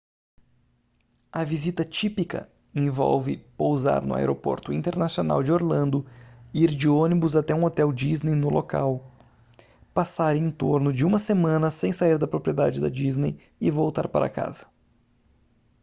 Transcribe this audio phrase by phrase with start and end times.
[1.31, 6.03] a visita típica envolve pousar no aeroporto internacional de orlando
[6.51, 9.11] ir de ônibus até um hotel disney no local
[9.93, 14.27] passar em torno de uma semana sem sair da propriedade da disney e voltar para
[14.27, 14.65] casa